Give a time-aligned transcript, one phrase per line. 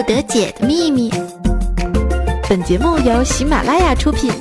[0.00, 1.10] 不得解的秘密。
[2.48, 4.32] 本节目由喜马拉雅出品。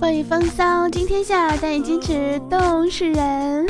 [0.00, 3.66] 欢迎风骚惊天下，但以矜持动世人。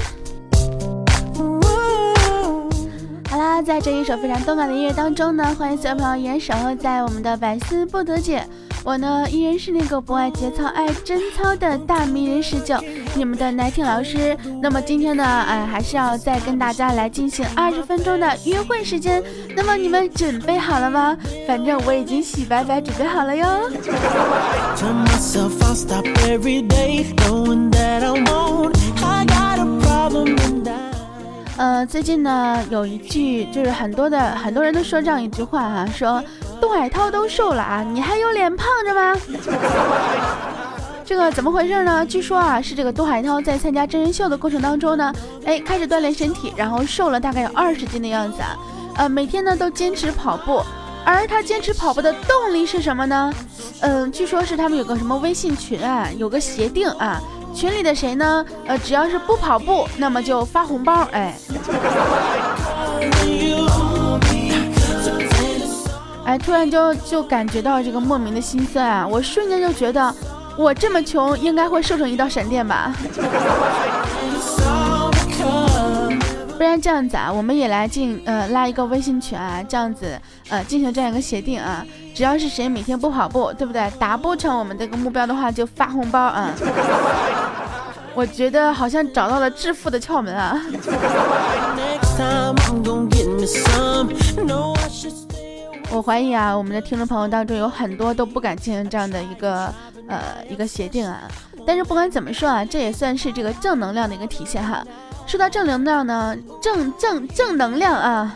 [3.29, 8.47] 好啦，在这一首非常动感的音乐当中呢，欢迎所有朋友依然守候在我们的百思不得解。
[8.89, 12.75] 我呢依然是那个不爱节操爱贞操的大迷人十九，
[13.15, 14.35] 你们的奶听老师。
[14.63, 19.23] 那么今天呢，哎，还是要再跟大家来进行二十分钟的约会时间。
[19.55, 21.15] 那么你们准备好了吗？
[21.47, 23.47] 反正我已经洗白白准备好了哟。
[31.59, 36.25] 呃，最近呢有一句，就是很多的很多人都说这样一句话哈，说。
[36.61, 39.17] 杜海涛都瘦了啊，你还有脸胖着吗？
[41.05, 42.05] 这个怎么回事呢？
[42.05, 45.13] 据说啊，是这个杜海涛在参加真人秀的过程当中呢，
[45.47, 48.57] 哎，开始锻炼身体，然后瘦了大概有二十斤的样子啊。
[48.97, 50.63] 呃，每天呢都坚持跑步，
[51.05, 53.33] 而他坚持跑步的动力是什么呢？
[53.81, 57.21] 嗯，据说是他们有个什么微信群啊，有个协定啊，
[57.55, 58.45] 群里的谁呢？
[58.67, 61.39] 呃，只要是不跑步，那么就发红包，哎。
[66.29, 69.09] 哎，突然就就感觉到这个莫名的心酸啊！
[69.09, 70.15] 我瞬间就觉得，
[70.59, 72.95] 我这么穷，应该会瘦成一道闪电吧？
[76.59, 80.21] 不然这样子啊，我们也来进呃拉一个微信群啊，这样子
[80.51, 81.83] 呃进行这样一个协定啊，
[82.15, 83.91] 只要是谁每天不跑步，对不对？
[83.99, 86.53] 达不成我们这个目标的话，就发红包啊！
[88.15, 90.61] 我觉得好像找到了致富的窍门啊！
[95.91, 99.73] 我怀疑啊，我们的听众朋友当中有很多都不敢进行这样的一个
[100.07, 101.23] 呃一个协定啊。
[101.67, 104.85] 但是不管怎么说啊，这也算是这个正能量的一个体现哈。
[105.27, 108.35] 说到正能量呢，正正正能量啊，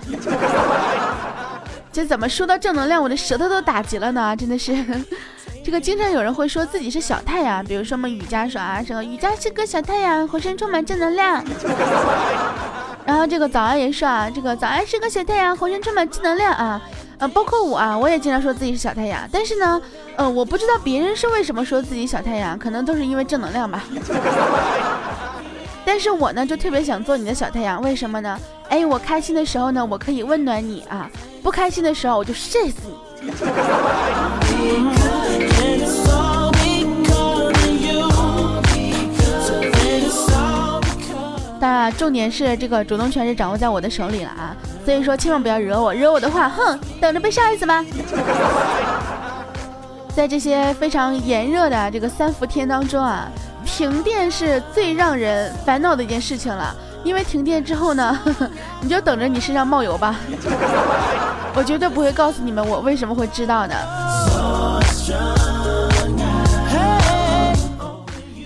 [1.93, 4.35] 这怎么说到正能量，我的舌头都打结了呢？
[4.37, 4.75] 真的是，
[5.65, 11.43] 这个经常有人会说自己是小太阳，比如说我们雨佳说啊，说雨佳是个小太阳，浑身充满正能量。
[13.05, 16.81] 然后这个早安也说啊，这个早安是个小太阳，浑身充满正能量啊。
[17.23, 19.81] 呃，包括我啊，我也经常说自己是小太阳，但是呢，
[20.17, 23.85] 呃，我不知道别人是为什么说自己小太阳，可能都是因为正能量吧。
[25.87, 28.37] 但是我呢，就特别想做你的小太阳，为什么呢？
[28.71, 31.09] 哎，我开心的时候呢，我可以温暖你啊；
[31.45, 32.89] 不开心的时候，我就晒死
[33.21, 33.31] 你。
[41.61, 44.57] 但重点是这个主动权是掌握在我的手里了啊。
[44.85, 47.85] 所以说，千万不要惹我，惹我的话，哼，等着被杀死吧。
[50.15, 53.27] 在这些非常炎热的这个三伏天当中啊，
[53.65, 56.75] 停电是最让人烦恼的一件事情了。
[57.05, 58.51] 因为停电之后呢，呵 呵
[58.81, 60.15] 你就等着你身上冒油吧。
[61.55, 63.75] 我绝对不会告诉你们我为什么会知道的。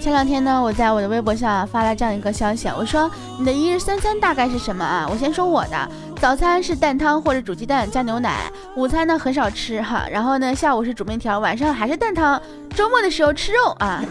[0.01, 5.07] 前两天呢，我在我的微博上发了这样一个消息，我说你的一日三餐大概是什么啊？
[5.11, 5.89] 我先说我的。
[6.21, 12.41] 早餐是蛋汤或者煮鸡蛋加牛奶，午餐呢很少吃哈，然后呢下午是煮面条，晚上还是蛋汤，
[12.75, 14.03] 周末的时候吃肉啊。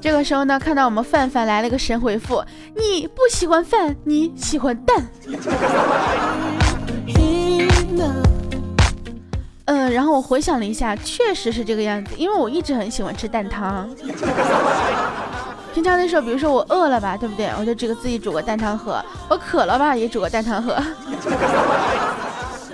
[0.00, 2.42] 这个时候呢，看到我们范范来了个神回复，
[2.74, 5.06] 你不喜欢饭，你喜欢蛋。
[9.66, 13.88] 嗯，然后我回想了一下，确实是这个样子，因为我一直很喜欢吃蛋汤。
[15.74, 17.50] 平常的时候，比如说我饿了吧，对不对？
[17.58, 19.04] 我就这个自己煮个蛋汤喝。
[19.28, 20.72] 我渴了吧，也煮个蛋汤喝。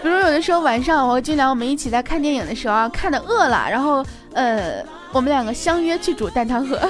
[0.02, 6.78] 比如有的时候晚上，我尽量我们一起在看电影的时候啊，看的饿了，然后呃，我们两个相约去煮蛋汤喝。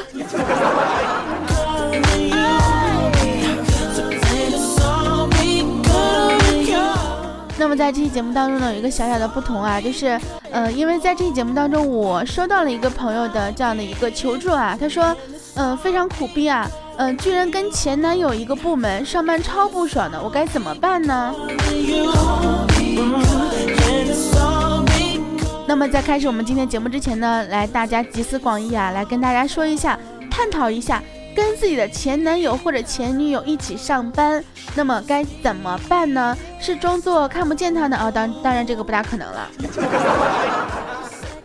[7.56, 10.19] 那么在这期节目当中呢，有一个小小的不同啊，就是
[10.50, 15.15] 呃，因为在这期节目当中，我收到了一个朋友的这样的一个求助啊，他说。
[15.56, 16.69] 嗯，非常苦逼啊！
[16.97, 21.34] 嗯，居然跟前男友一个部门上班，超不爽的，我该怎么办呢？
[25.66, 29.98] 那么在开始我们今天节目之前呢，来大家集思广益啊，来跟大家说一下，
[30.30, 31.03] 探讨一下，
[31.34, 34.42] 跟自己的前男友或者前女友一起上班，
[34.74, 36.36] 那么该怎么办呢？
[36.60, 37.97] 是装作看不见他呢？
[37.97, 39.48] 啊，当当然这个不大可能了。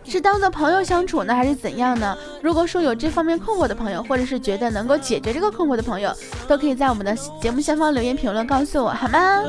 [0.08, 2.16] 是当做朋友相处呢，还是怎样呢？
[2.42, 6.12] 如果说有这方面困惑的朋友，或者是觉得能够解决这个困惑的朋友，
[6.46, 9.42] 都可以在我们的节目下方留言评论告诉我，好吗？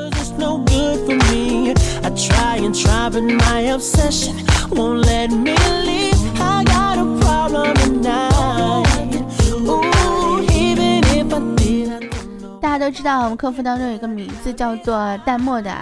[12.60, 15.72] 大家都知道我们客服当中有一个名字叫做淡漠的，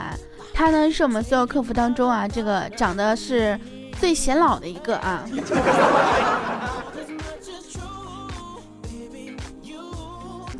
[0.55, 3.59] 他呢是我们所有客服当中啊，这个长得是
[4.01, 5.25] 最显老的一个啊。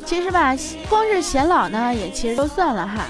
[0.05, 0.55] 其实吧，
[0.89, 3.05] 光是显老呢，也其实都算了哈。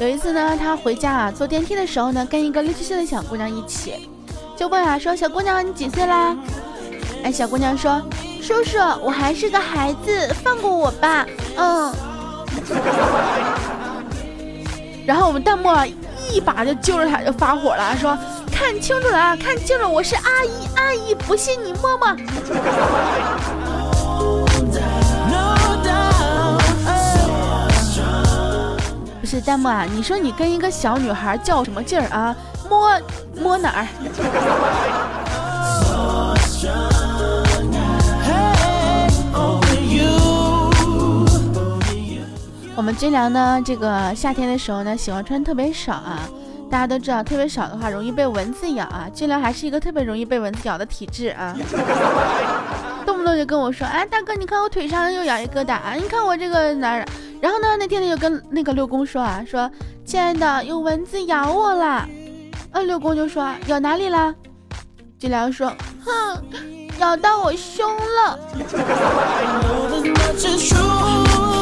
[0.00, 4.08] 有一次呢，他回家啊，坐电梯的时候呢，跟一个六七岁的小姑娘一起，
[4.56, 6.36] 就问啊说：“小姑娘，你几岁啦？”
[7.22, 8.02] 哎，小姑娘说
[8.42, 11.24] ：“叔叔，我还是个孩子，放过我吧。”
[11.56, 11.94] 嗯。
[15.06, 15.84] 然后我们弹幕啊，
[16.32, 18.16] 一把就揪着他，就发火了，说
[18.60, 22.14] ：“看清楚了啊，看清楚，我是阿姨，阿姨，不信你摸摸。”
[29.18, 29.86] 不是弹幕啊！
[29.90, 32.36] 你说你跟一个小女孩较什么劲儿啊？
[32.68, 33.00] 摸
[33.34, 33.86] 摸哪儿？
[42.76, 43.58] 我们军粮呢？
[43.64, 46.28] 这个夏天的时候呢，喜欢穿特别少啊。
[46.70, 49.08] 大家都知道，特别少的话容易被蚊子咬啊。
[49.12, 51.56] 军粮还是一个特别容易被蚊子咬的体质啊。
[53.04, 55.94] 动不动就跟我说：“哎，大哥，你看我腿上又咬一疙瘩啊！
[55.94, 57.04] 你看我这个哪儿？”
[57.42, 57.76] 然后呢？
[57.78, 59.68] 那天他就跟那个六公说啊，说
[60.06, 62.06] ：“亲爱的，有蚊子咬我了。”
[62.72, 64.32] 呃，六公就说：“咬哪里啦？”
[65.18, 65.72] 俊良说
[66.04, 66.40] ：“哼，
[67.00, 68.38] 咬到我胸了。”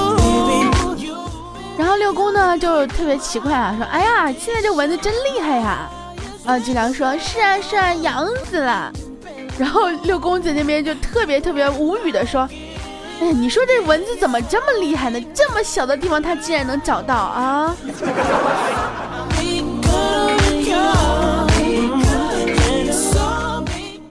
[1.78, 5.88] 然后六公呢就特别奇怪啊，说：“哎呀，现在这蚊子真厉害呀！”
[6.44, 8.92] 啊，金良说：“是啊，是啊，痒死了。”
[9.56, 12.48] 然后六公子那边就特别特别无语的说。
[13.20, 15.20] 哎，你说这蚊子怎么这么厉害呢？
[15.32, 17.76] 这么小的地方，它竟然能找到啊！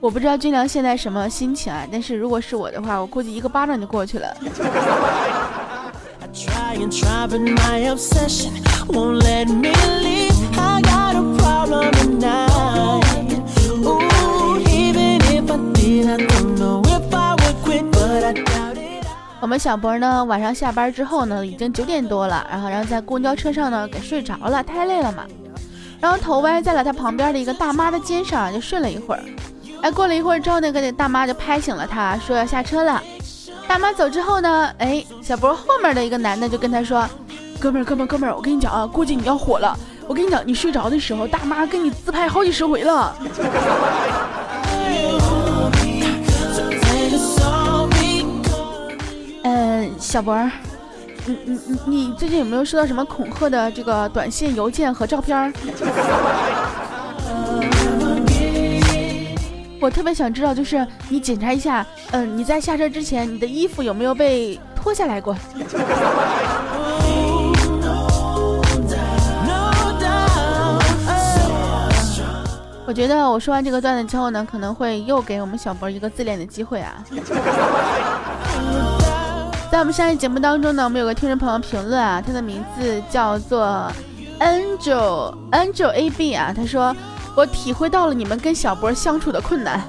[0.00, 4.36] 我不知道军良现在什么心情啊，但是如果是我的话，我估计一个巴掌就过去了。
[6.68, 8.52] I'm tripping my obsession.
[8.88, 9.72] Won't let me
[10.04, 10.58] leave.
[10.58, 12.48] I got a problem and i
[16.16, 18.78] don't know if i would quit but i doubt
[19.40, 25.24] 我们小博呢晚上下班之后呢已经九点多了然后然后在公交车上呢给睡着了太累了嘛。
[26.00, 29.22] 然后头歪在了他旁边的一个大妈的肩上就睡了一会儿。
[29.82, 33.02] 哎过了一会儿之后那个大妈就拍醒了他说要下车了。
[33.68, 37.06] 大妈走之后呢，哎，小博后面的一个男的就跟他说
[37.60, 39.78] ：“哥们儿，哥们儿，哥们儿，我跟你讲啊，估计你要火了。
[40.06, 43.14] 我跟你讲，你睡着的时候，大妈跟你自拍好几十回了。”
[49.98, 50.34] 小博，
[51.26, 55.52] 你你你你最近有没有收到什么恐吓的这个短信、邮件和照片？
[59.80, 65.36] 我特别想知道，就是你检查一下，嗯，你在下车之前，你的衣服有没有被脱下来过？
[72.86, 77.04] 我觉得我说完这个段子之后呢，可能会又给我们小博一个自恋的机会啊。
[79.70, 83.92] 在我们上一节目当中呢，我们有个听众朋友评论啊，他的名字叫做
[84.40, 86.96] Angel Angel A B 啊，他说
[87.38, 89.80] 我体会到了你们跟小博相处的困难。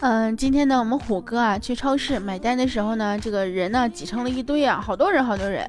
[0.00, 5.66] 嗯，今天呢，我们虎哥啊去超市买单的时候呢，这个人呢挤成了一堆啊，好多人，好多人。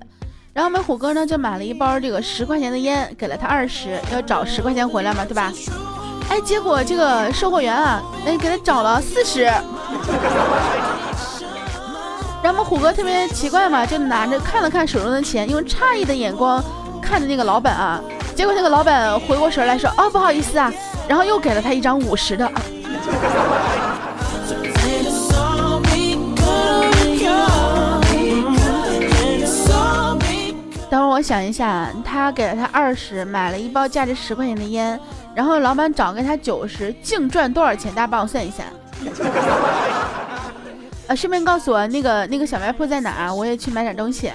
[0.51, 5.53] 然后我们虎哥呢就买了一包这个十块钱的烟，给了他二十，要找十块钱回来嘛，对吧？
[6.29, 9.43] 哎，结果这个售货员啊，哎给他找了四十。
[12.41, 16.61] 然后我们虎哥特别奇怪嘛，就拿着看了看手中的钱，用诧异的眼光
[17.01, 18.01] 看着那个老板啊。
[18.35, 20.71] 结果那个老板回过神来说：“哦，不好意思啊。”
[21.07, 22.49] 然后又给了他一张五十的。
[30.89, 34.99] 等会儿我想一下，他给了他二十，买了一包价值十块钱的烟，
[35.35, 37.91] 然后老板找给他九十，净赚多少钱？
[37.93, 38.63] 大家帮我算一下。
[41.07, 44.31] 呃，顺便告诉我那个那个小卖铺在哪儿，我也去买点东西。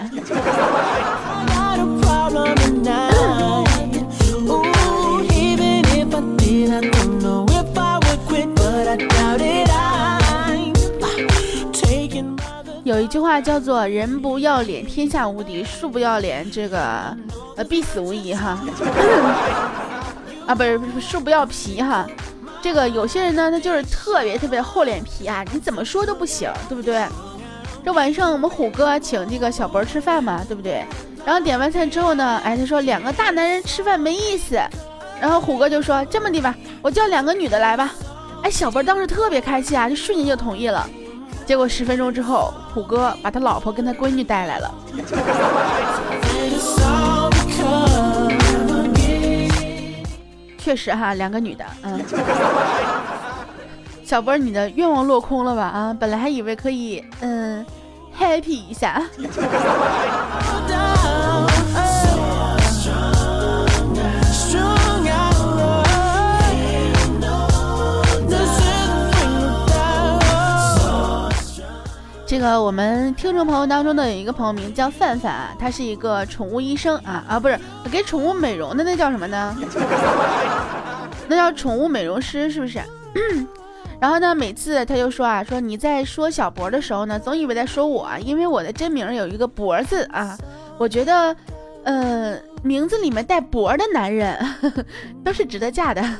[12.84, 17.16] 有一句话叫做“人不要脸，天下无敌；树不要脸，这个
[17.56, 18.58] 呃必死无疑”哈。
[20.48, 22.06] 啊，不是不是，树不要皮哈。
[22.62, 27.06] 这个有些人呢，他就是特别特别厚脸皮啊，你怎么说都不行，对不对？
[27.84, 30.84] 这晚上我们虎哥请这个小博吃饭嘛，对不对？
[31.24, 34.58] 然后点完菜之后呢，哎，他说两个大男人吃饭没意思。
[35.20, 37.92] 然后虎哥就说这么的吧，我叫两个女的来吧。
[38.42, 40.88] 哎，小博当时特别开心啊，就瞬间就同意了。
[41.44, 44.74] 结果十分钟之后，虎哥把他老婆跟他闺女带来了。
[50.58, 51.98] 确实哈，两个女的，嗯。
[54.04, 55.62] 小波，你的愿望落空了吧？
[55.64, 57.64] 啊，本来还以为可以，嗯
[58.18, 59.02] ，happy 一下。
[72.28, 77.58] 这个我们听众朋友当中的有一个朋友名叫范范啊，他是一个宠物医生啊啊，不是
[77.90, 79.56] 给宠物美容的，那叫什么呢？
[81.26, 82.78] 那叫宠物美容师是不是？
[83.98, 90.36] 然后呢，每次他就说啊，说你在说小博的时候呢，总以为在说我，因为我的真名有一个博字啊。
[90.76, 91.34] 我觉得，
[91.84, 94.38] 呃，名字里面带博的男人
[95.24, 96.04] 都是值得嫁的。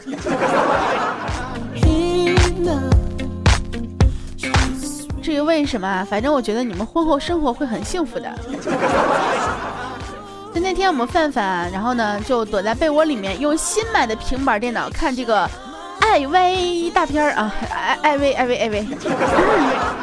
[5.29, 8.35] 至于为什么，反正我觉得你们婚后生活会很幸福的。
[10.55, 15.47] 就那天我们范范，然后呢就躲在被窝里面，用新买的平板电脑看这个
[16.01, 18.87] 艾薇大片儿啊，艾艾薇艾薇艾薇。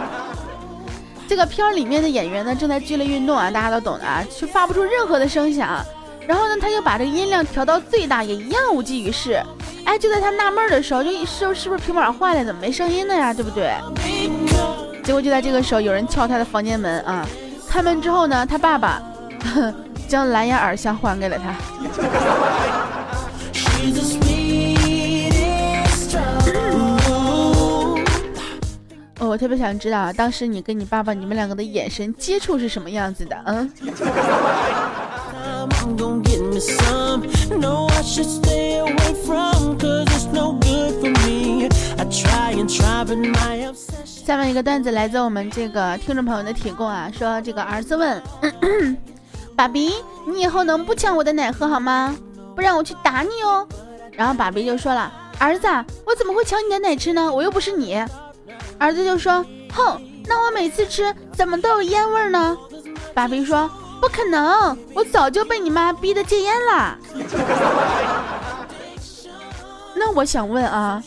[1.28, 5.84] 这个片儿里面的演员呢正在剧烈运动啊，大家都懂的啊，却发不出任何的声响。
[6.28, 9.42] 然后呢，他就把这个音量调到最大，也一样无济于事。
[9.86, 13.34] 哎，就在他纳闷的时候，就是是不是平板坏了，怎么没声音呢呀？
[13.34, 13.74] 对不对？
[15.06, 17.26] 结果就在这个时候，有人敲他的房间门啊！
[17.70, 19.00] 开门之后呢，他爸爸
[20.10, 21.54] 将蓝牙耳箱还给了他。
[29.20, 33.38] 哦，我特别想知道，当时你跟你爸爸，你们两个的眼神接触是什么样子的？
[33.46, 33.72] 嗯。
[44.26, 48.20] 下面一个段子来自我们这个听众朋友的提供啊，说这个儿子问
[49.56, 49.94] 爸比，
[50.26, 52.18] 你以后能不抢我的奶喝好吗？
[52.56, 53.68] 不然我去打你哦。
[54.14, 55.68] 然后爸比就说了，儿子，
[56.08, 57.32] 我怎么会抢你的奶吃呢？
[57.32, 58.04] 我又不是你。
[58.80, 62.58] 儿子就说，哼，那我每次吃怎么都有烟味呢？
[63.14, 63.70] 爸比说，
[64.02, 66.98] 不可能，我早就被你妈逼得戒烟了。
[69.94, 71.04] 那我想问啊。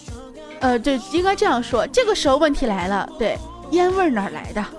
[0.60, 1.86] 呃，对，应该这样说。
[1.86, 3.38] 这个时候问题来了，对，
[3.70, 4.64] 烟味哪来的？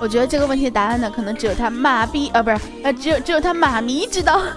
[0.00, 4.42] 我觉得这个问题的答案呢，可能只有他妈逼啊，不是，呃，只有只有他妈咪知道。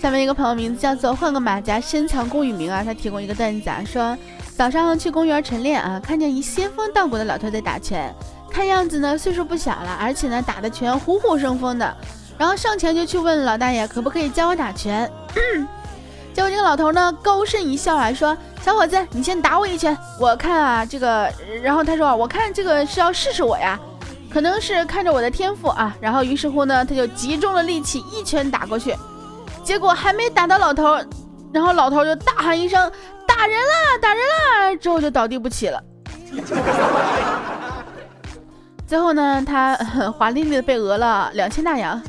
[0.00, 4.16] 下面一个朋友名字叫做换个马甲深藏功与名啊，他提供一个段子啊，说。
[4.60, 8.14] 早上去公园晨练啊，看见一仙风道骨的老头在打拳，
[8.50, 11.96] 看样子呢岁数不小了，而且呢打的拳虎虎生风的。
[12.36, 15.10] 然后上前就去问老大爷可不可以教我打拳。
[16.34, 21.32] 结果这个老头呢高声一笑啊，说：“小伙子，你先打我一拳，我看啊这个。”
[21.64, 23.80] 然后他说：“我看这个是要试试我呀，
[24.30, 28.94] 可能是看着我的天赋啊。”然后于是乎呢，他就集中了力气一拳打过去，
[29.64, 30.98] 结果还没打到老头，
[31.52, 32.90] 然后老头就大喊一声。
[33.26, 34.76] 打人了，打人了！
[34.76, 35.82] 之后就倒地不起了。
[38.86, 39.74] 最后呢，他
[40.18, 42.02] 华丽丽的被讹了两千大洋。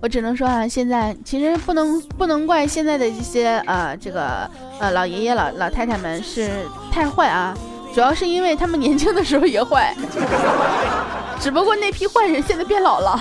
[0.00, 4.48] 我只能说啊，现在其实不能不能怪现在的一些呃这个
[4.80, 7.54] 呃老爷爷老老太太们是太坏啊，
[7.94, 9.94] 主要是因为他们年轻的时候也坏，
[11.42, 13.18] 只不过那批坏人现在变老了。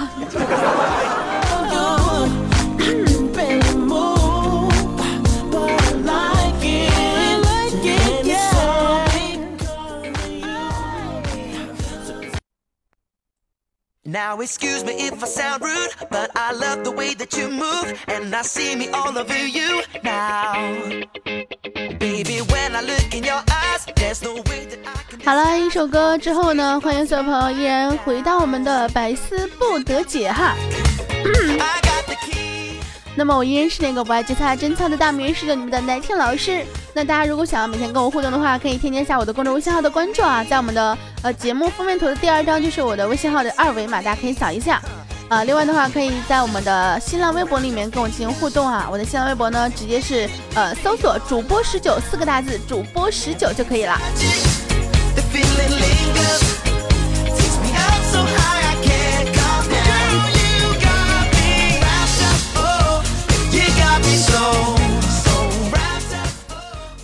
[14.03, 17.97] Now excuse me if I sound rude, but I love the way that you move,
[18.07, 21.01] and I see me all over you now.
[22.23, 25.25] Baby, when I look in your eyes, there's no way that I can.
[25.25, 30.55] 好了，一首歌之后呢，欢迎所有朋友依然回到我们的百思不得解哈。
[33.15, 36.63] 那么我依然是那个不爱节操真操的大名，是你们的奶听老师。
[36.93, 44.79] 那大家如果想要每天跟我互动的话，可以添加一下我的公众微信号的关注啊，在我们的呃节目封面图的第二张就是我的微信号的二维码，大家可以扫一下
[45.31, 48.89] 啊，另外的话，可以在我们的新浪微博里面跟我进行互动啊。
[48.91, 53.97] 我的新浪微博呢，直接是呃搜索“主播十九”四个大字，“主播十九”就可以了。
[54.17, 54.51] Yeah.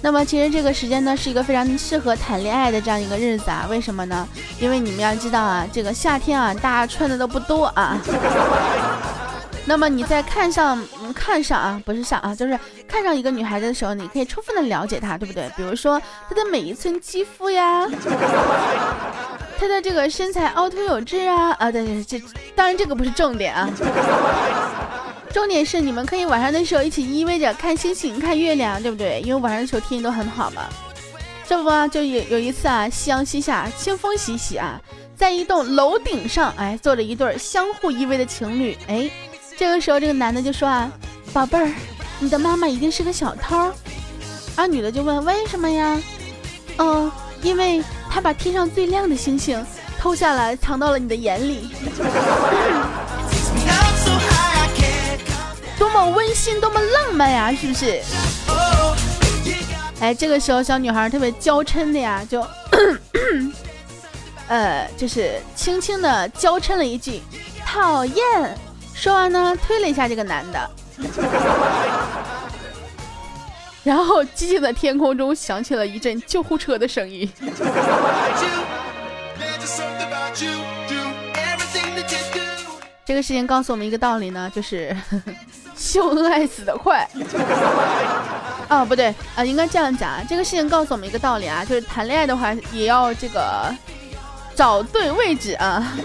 [0.08, 3.68] 那么其实这个时间呢，是一个非常适合谈恋爱的这样一个日子啊。
[3.70, 4.26] 为什么呢？
[4.58, 8.00] 因为你们要知道啊，这个夏天啊，大家穿的都不多啊。
[9.68, 10.82] 那么你在看上
[11.14, 15.52] 看上啊，不是上啊，就是看上一个女孩子的时候，你可以充分的了解她，对不对？
[15.58, 17.86] 比如说她的每一寸肌肤呀，
[19.60, 22.18] 她的这个身材凹凸有致啊，啊，对对，这
[22.56, 23.70] 当然这个不是重点啊，
[25.38, 29.22] 重点是你们可以晚上的时候一起依偎着看星星、看月亮，对不对？
[29.24, 30.64] 因为晚上的时候天气都很好嘛。
[31.48, 34.82] 这不，就有有一次啊，夕阳西下，清风习习啊，
[35.16, 39.08] 在一栋楼顶上，哎，坐着一对相互依偎的情侣，哎。
[39.56, 40.92] 这个时候，这个男的就说啊，
[41.32, 41.72] 宝贝儿，
[42.20, 43.72] 你的妈妈一定是个小偷。
[44.56, 46.02] 而女的就问为什么呀？
[46.80, 47.12] 嗯，
[47.44, 49.64] 因为她把天上最亮的星星
[50.00, 51.70] 偷下来，藏到了你的眼里。
[55.98, 58.00] 多么温馨，多么浪漫呀，是不是？
[60.00, 62.46] 哎，这个时候小女孩特别娇嗔的呀，就，
[64.48, 67.24] 呃，就是轻轻的娇嗔了一句，
[67.66, 68.16] 讨厌。
[68.94, 70.70] 说完呢，推了一下这个男的，
[73.84, 77.28] 然后寂静的天空中响起了一阵救护车的声音。
[83.04, 85.24] 这个事情告诉我们一个道理呢，就是呵呵
[85.78, 87.08] 秀恩爱死得快。
[88.68, 90.22] 啊，不对啊，应该这样讲啊。
[90.28, 93.74] 这个事情告诉我们一个道理啊，就是谈恋爱的话也要这个
[94.56, 95.94] 找对位置啊。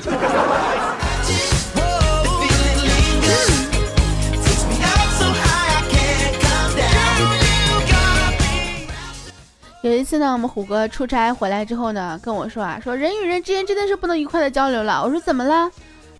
[9.82, 15.02] 有一次呢，我们虎哥出差回来之后呢，跟我说啊，说人与人之间真的是不能愉快的交流了。
[15.02, 15.68] 我说怎么了？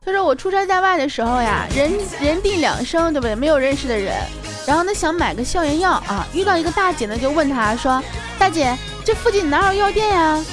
[0.05, 3.37] 他说我出差在外的时候呀，人人地两生，对不对？
[3.37, 4.15] 没有认识的人，
[4.67, 8.03] 然后呢想买个消炎药啊，遇到一个大姐呢，就问他说，
[8.39, 10.45] 大姐，这附近哪有药店呀？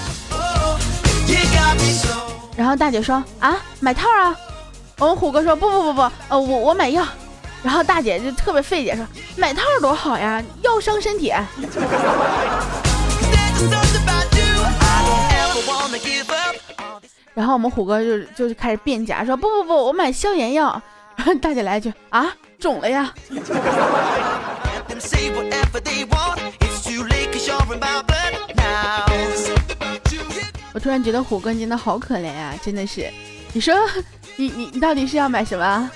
[2.56, 4.36] 然后大姐说啊，买套啊。
[5.00, 7.04] 我们虎哥说不不不不，呃我我买药。
[7.64, 11.34] 然后大姐就特别费解说，买套多好呀，药伤身体。
[17.40, 20.82] 然后我们虎哥就就开始辩解说：“不不不，我买消炎药。
[21.42, 22.28] ”大姐来一句：“啊，
[22.60, 23.14] 肿了呀！”
[30.74, 33.10] 我突然觉得虎哥你真的好可怜啊，真的是。
[33.54, 33.74] 你说，
[34.36, 35.92] 你你你到底是要买什么？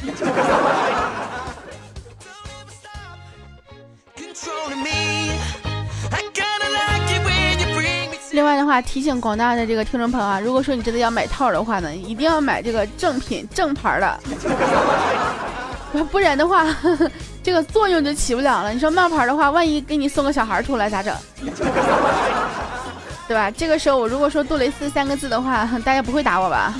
[8.63, 14.17] 的话，提醒广大的这个听众朋友啊，如果说你真的要买套的话呢，一定要买这个正品正牌的，
[16.05, 16.65] 不然的话，
[17.43, 18.71] 这个作用就起不了了。
[18.71, 21.13] 你说冒牌的话，万一给你送个小孩出来咋整？
[23.27, 23.51] 对吧？
[23.51, 26.73] 这个时候我如果说杜蕾斯三个字的话，大家不会打我吧？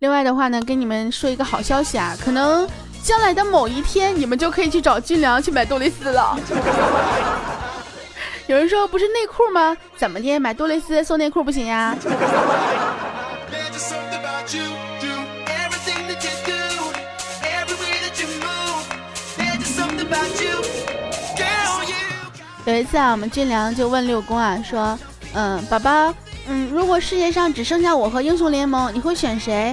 [0.00, 2.68] 另外的话呢，跟你们说一个好消息啊，可能。
[3.06, 6.36] 将来的某一天，你们就可以去找军良去买杜蕾斯了。
[8.48, 9.76] 有人说不是内裤吗？
[9.96, 11.96] 怎么的，买杜蕾斯送内裤不行呀？
[22.64, 24.98] 有一次啊，我们军良就问六公啊，说
[25.32, 26.12] ：“嗯，宝宝，
[26.48, 29.72] 嗯，如果世界上只剩下我和英雄联盟，你会选谁？”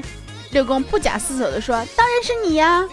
[0.53, 2.87] 六公不假思索的说：“当然是你呀。”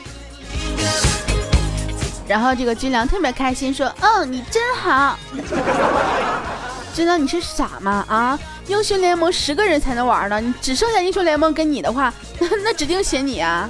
[2.31, 5.19] 然后这个军良特别开心，说：“嗯，你真好。
[6.95, 8.05] 军良，你是傻吗？
[8.09, 8.38] 啊，
[8.69, 12.14] 英雄联盟十个人才能玩呢，你只剩下英雄联盟跟你的话，
[12.62, 13.69] 那指定选你啊。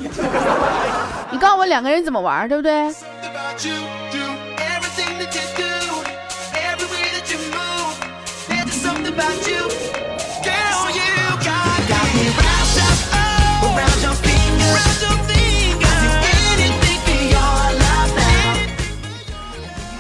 [1.31, 2.95] 你告诉我两个人怎么玩，对不对？”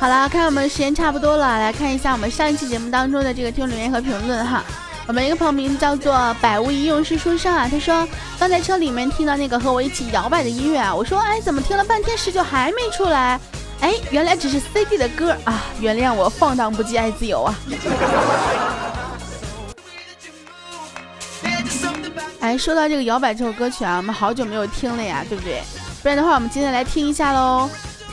[0.00, 4.64] 好了，看我们时间差不多了，来看一下我们上一期节目当中的这个听众留言和评论哈。
[5.06, 8.08] 我们一个朋友名字叫做百无一用是书生啊，他说
[8.38, 13.38] 刚在车里面听到那个和我一起摇摆的音乐啊，我说哎怎么听了半天十九还没出来？
[13.80, 17.54] 哎原来只是 CD 的歌啊，原谅我放荡不羁爱自由啊。
[22.40, 25.60] 哎，说到这个摇摆这首歌曲啊，我们好久没有听了呀，对不对？
[26.02, 27.68] 不然的话，我们今天来听一下喽。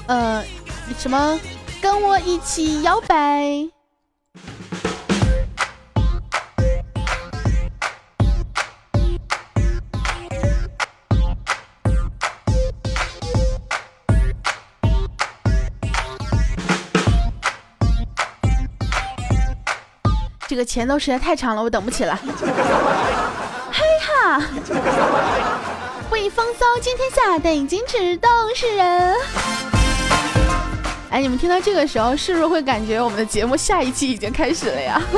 [0.08, 0.44] 呃，
[1.00, 1.40] 什么？
[1.82, 3.70] 跟我一起摇摆。
[20.50, 22.18] 这个前奏实在太长了，我等不起了。
[23.72, 24.42] 嘿哈，
[26.10, 29.77] 未风骚惊天下，但已经只动世人。
[31.10, 35.02] 哎，你们听到这个时候，是不是会感觉我们的节目下一期已经开始了呀？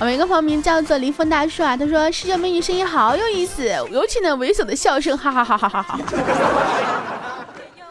[0.00, 5.98] 我们一个朋友名叫做林峰大叔啊，他说：“世界美女声音好有意思，尤其那猥琐的笑声，哈哈哈哈哈哈。”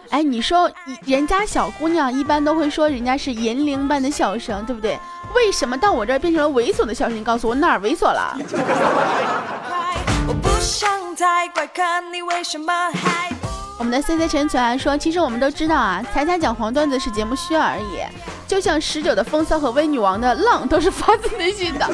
[0.10, 0.71] 哎，你说
[1.06, 4.97] 人家小姑娘一般都会说人家是银铃般的笑声，对不对？
[5.36, 7.17] 为什么到我这儿变成了猥琐的笑声？
[7.17, 8.38] 你告诉我哪儿猥琐了？
[10.30, 13.30] 我不想太快看你为什么还
[13.79, 18.01] 我们的 C C 陈存说，其实我们都知道啊，彩彩讲黄段子是节目需要而已，
[18.47, 21.87] 就像十九的风骚和微女王的浪都是发自内心的。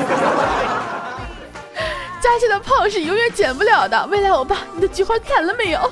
[2.21, 4.07] 嘉庆的炮是永远减不了的。
[4.07, 5.91] 未来欧巴，你的菊花残了没有？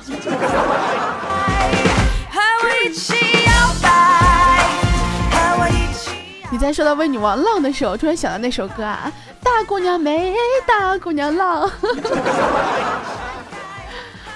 [6.50, 10.34] 你在说到为女王浪的时候，突然想到那首歌啊，大姑娘美，
[10.66, 11.70] 大姑娘浪。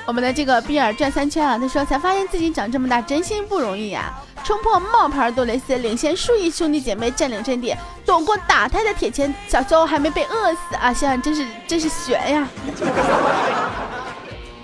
[0.07, 4.15] 我们的这个比尔转三圈啊，他说才发现自己长这么大真心不容易呀，
[4.45, 12.49] 冲破冒牌杜蕾斯，领先数亿兄弟姐妹占领阵地，躲过打胎的铁拳，小时候还没被饿死啊，想想真是真是悬呀。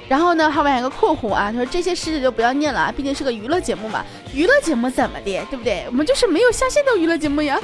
[0.09, 4.05] 然后呢，还外一个括弧啊，他说这些诗就不要念了，毕竟是个娱乐节目嘛。
[4.33, 5.85] 娱乐节目怎么的，对不对？
[5.89, 7.59] 我们就是没有下线的娱乐节目呀。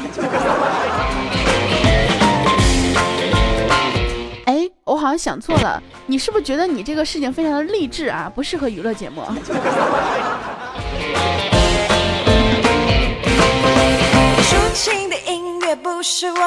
[4.88, 9.20] 我好像想错了，你是不是觉得你这个事情非常的励志啊，不适合娱乐节目？
[9.20, 9.26] 我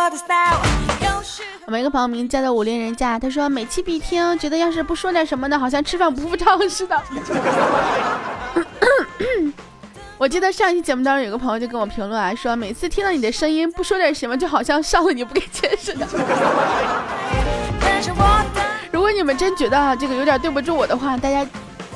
[0.10, 0.60] 的 style。
[1.66, 7.00] 我们一个朋友名叫做武林人家，他说每期必听，觉得要是不说点什么呢，好像吃饭不付账似的。
[10.18, 16.08] 我记得上一期节目当中，有个朋友就跟我评论啊，说每次听到你的声音不说点什么，就好像上了你不给钱似的。
[18.92, 21.46] 如果你们真觉得啊这个有点对不住我的话，大家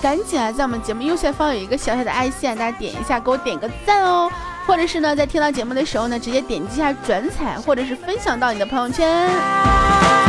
[0.02, 4.32] 赶紧啊在我们节目右下方有一个小小的爱心，大家点一下，给我点个赞哦。
[4.68, 10.25] 或者是呢，在听到节目的时候呢，直接点击一下转采，或者是分享到你的朋友圈。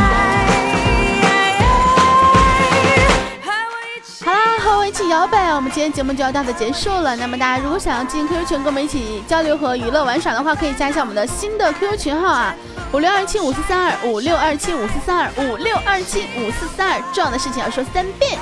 [4.67, 7.15] 和我一起摇摆啊，我们今天节目就要到此结束了。
[7.15, 12.53] 那么大家如果想要进 QQ 群，跟我们一起交流和娱乐玩耍的话，可以加一下我们的新的 QQ 群号啊，
[12.91, 17.01] 五六二七五四三二五六二七五四三二五六二七五四三二。
[17.13, 18.37] 重要的事情要说三遍。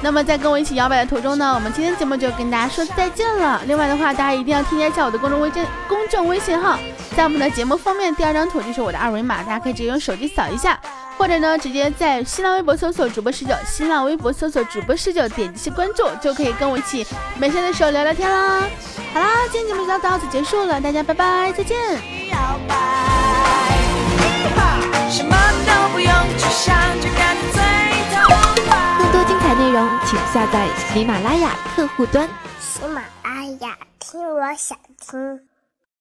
[0.00, 3.60] 那么在跟我一起摇摆的途中呢，我们今天节目就跟大家说再见了。
[3.66, 6.78] 另外的话，大家一定要添加一下我的公众微信公众微信号，
[7.16, 10.78] 在我们的节目封面第二张图就是我的二维码，大家可以直接用手机扫一下，
[11.16, 17.06] 或者呢直接在新浪微博搜索主播十九，新浪微博搜索主播十九，点击关注就可以跟我一起
[17.38, 18.62] 每天的时候聊聊天啦。
[19.12, 21.78] 好啦，今天节目就到此结束了，大家拜拜，再见。
[28.98, 32.28] 更多精彩内容请下载喜马拉雅客户端。
[32.60, 35.53] 喜马拉雅，听我想听。